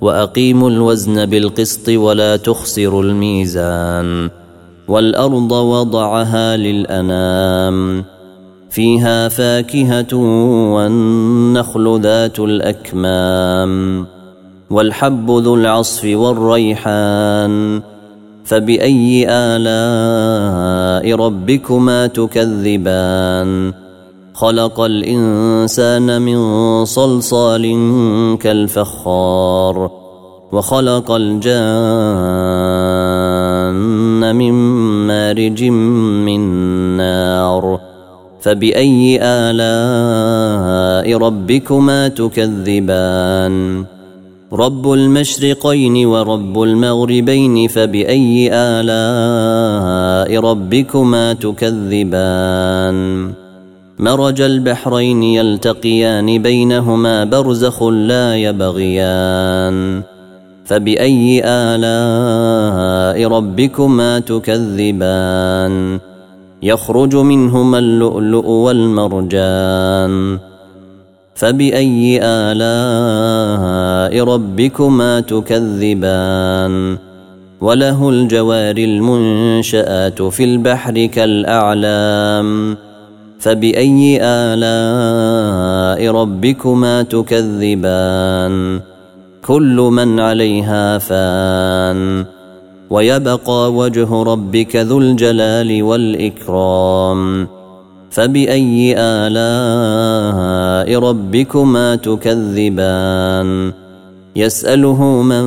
[0.00, 4.30] وأقيموا الوزن بالقسط ولا تخسروا الميزان
[4.88, 8.04] والأرض وضعها للأنام
[8.70, 10.14] فيها فاكهة
[10.74, 14.06] والنخل ذات الأكمام
[14.70, 17.82] والحب ذو العصف والريحان
[18.44, 23.72] فبأي آلاء ربكما تكذبان
[24.38, 26.38] خلق الإنسان من
[26.84, 27.64] صلصال
[28.40, 29.90] كالفخار
[30.52, 31.48] وخلق الجان
[34.36, 34.52] من
[35.06, 35.64] مارج
[36.24, 36.40] من
[36.96, 37.80] نار.
[38.40, 43.84] فبأي آلاء ربكما تكذبان؟
[44.52, 52.98] رب المشرقين ورب المغربين فبأي آلاء ربكما تكذبان؟
[54.00, 60.02] مرج البحرين يلتقيان بينهما برزخ لا يبغيان.
[60.64, 65.98] فبأي آلاء ربكما تكذبان؟
[66.62, 70.38] يخرج منهما اللؤلؤ والمرجان.
[71.34, 76.96] فبأي آلاء ربكما تكذبان؟
[77.60, 82.76] وله الجوار المنشآت في البحر كالأعلام.
[83.38, 88.80] فبأي آلاء ربكما تكذبان؟
[89.46, 92.24] كل من عليها فان.
[92.90, 97.48] ويبقى وجه ربك ذو الجلال والإكرام.
[98.10, 103.72] فبأي آلاء ربكما تكذبان؟
[104.36, 105.44] يسأله من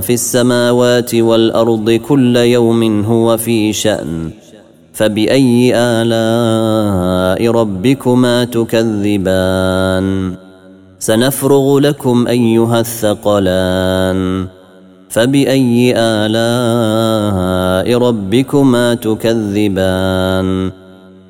[0.00, 4.30] في السماوات والأرض كل يوم هو في شأن.
[4.96, 10.34] فبأي آلاء ربكما تكذبان؟
[10.98, 14.46] سنفرغ لكم أيها الثقلان.
[15.08, 20.70] فبأي آلاء ربكما تكذبان؟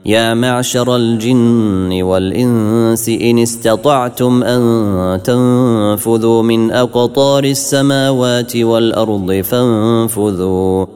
[0.07, 10.96] يا معشر الجن والإنس إن استطعتم أن تنفذوا من أقطار السماوات والأرض فانفذوا.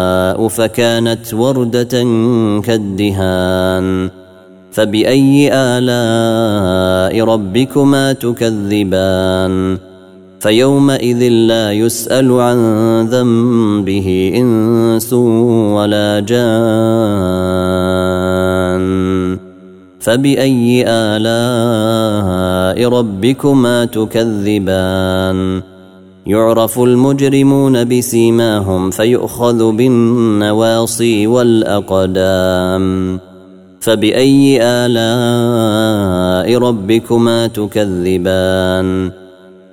[0.47, 2.03] فكانت وردة
[2.61, 4.09] كالدهان.
[4.71, 9.77] فبأي آلاء ربكما تكذبان؟
[10.39, 12.57] فيومئذ لا يسأل عن
[13.05, 16.51] ذنبه إنس ولا جان.
[19.99, 25.61] فبأي آلاء ربكما تكذبان؟
[26.27, 33.19] يعرف المجرمون بسيماهم فيؤخذ بالنواصي والأقدام.
[33.79, 39.11] فبأي آلاء ربكما تكذبان؟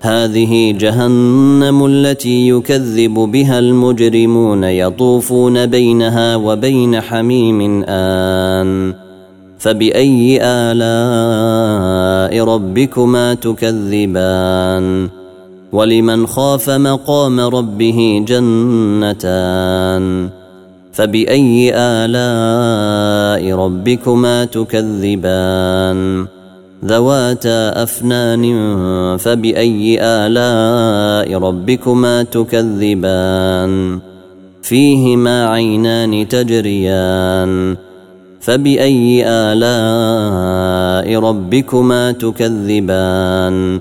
[0.01, 8.95] هذه جهنم التي يكذب بها المجرمون يطوفون بينها وبين حميم آن.
[9.59, 15.18] فبأي آلاء ربكما تكذبان؟
[15.73, 20.29] ولمن خاف مقام ربه جنتان
[20.93, 26.27] فبأي آلاء ربكما تكذبان
[26.85, 28.45] ذواتا أفنان
[29.17, 33.99] فبأي آلاء ربكما تكذبان
[34.63, 37.77] فيهما عينان تجريان
[38.41, 43.81] فبأي آلاء ربكما تكذبان